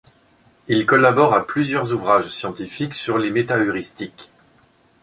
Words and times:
Il 0.67 0.87
collabore 0.87 1.35
à 1.35 1.45
plusieurs 1.45 1.93
ouvrages 1.93 2.31
scientifiques 2.33 2.95
sur 2.95 3.19
les 3.19 3.29
métaheuristiques. 3.29 4.31